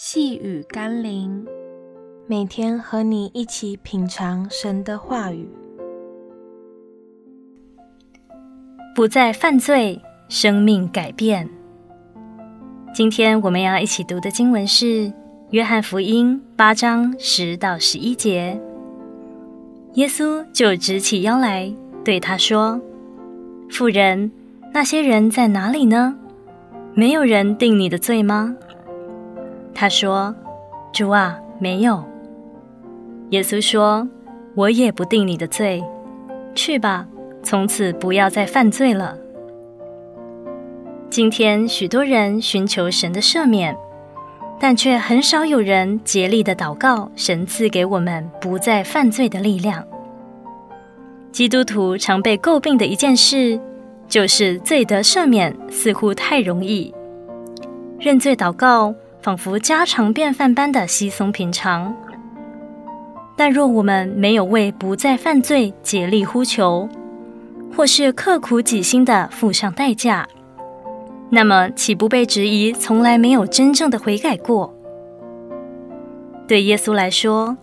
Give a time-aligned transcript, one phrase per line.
[0.00, 1.44] 细雨甘霖，
[2.28, 5.48] 每天和你一起品尝神的话语，
[8.94, 11.50] 不再犯罪，生命改变。
[12.94, 14.86] 今天我们要一起读的经文是
[15.50, 18.56] 《约翰福音》八章十到十一节。
[19.94, 21.74] 耶稣就直起腰来，
[22.04, 22.80] 对他说
[23.68, 24.30] ：“妇人，
[24.72, 26.16] 那些人在哪里呢？
[26.94, 28.56] 没有人定你的罪吗？”
[29.74, 30.34] 他说
[30.92, 32.02] ：“主啊，没有。”
[33.30, 34.08] 耶稣说
[34.56, 35.84] ：“我也不定你的罪，
[36.54, 37.06] 去吧，
[37.42, 39.16] 从此不要再犯罪了。”
[41.10, 43.76] 今天许多人寻求神的赦免，
[44.58, 49.84] 但却很少有人竭力的祷告，神赐给我们不再犯罪的力量。
[51.30, 53.60] 基督徒常被诟病的一件事，
[54.08, 56.92] 就是罪得赦免似乎太容易，
[57.98, 58.94] 认罪祷告，
[59.28, 61.94] 仿佛家常便饭般的稀松平常，
[63.36, 66.88] 但若我们没有为不再犯罪竭力呼求，
[67.76, 70.26] 或是刻苦己心的付上代价，
[71.28, 74.74] 那么岂不被质疑从来没有真正的悔改过？
[76.46, 77.54] 对耶稣来说，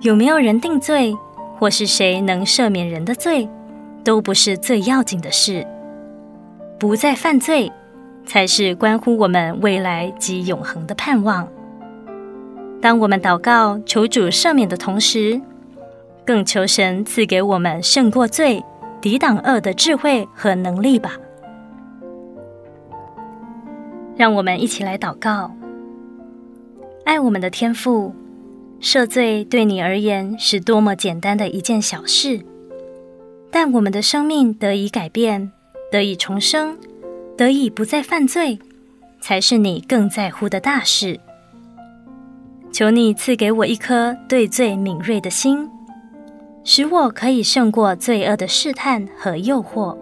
[0.00, 1.14] 有没有人定罪，
[1.58, 3.46] 或是谁能赦免人的罪，
[4.02, 5.66] 都不是最要紧的事。
[6.78, 7.70] 不再犯罪，
[8.30, 11.48] 才是关乎我们未来及永恒的盼望。
[12.80, 15.40] 当我们祷告求主赦免的同时，
[16.24, 18.62] 更求神赐给我们胜过罪、
[19.00, 21.16] 抵挡恶的智慧和能力吧。
[24.16, 25.50] 让我们一起来祷告：
[27.04, 28.14] 爱我们的天父，
[28.80, 32.40] 赦罪对你而言是多么简单的一件小事，
[33.50, 35.50] 但我们的生命得以改变，
[35.90, 36.78] 得以重生。
[37.40, 38.58] 得以不再犯罪，
[39.18, 41.18] 才是你更在乎的大事。
[42.70, 45.66] 求你赐给我一颗对罪敏锐的心，
[46.64, 49.96] 使我可以胜过罪恶的试探和诱惑，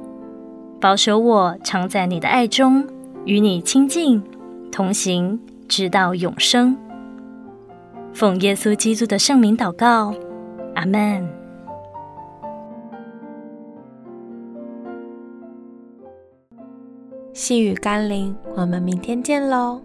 [0.80, 2.84] 保守我常在你的爱中，
[3.24, 4.20] 与你亲近
[4.72, 5.38] 同行，
[5.68, 6.76] 直到永生。
[8.12, 10.12] 奉耶稣基督的圣名祷告，
[10.74, 11.37] 阿门。
[17.38, 19.80] 细雨甘霖，我们明天见喽。